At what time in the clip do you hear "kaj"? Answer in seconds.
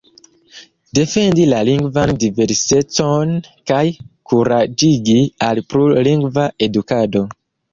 3.73-3.83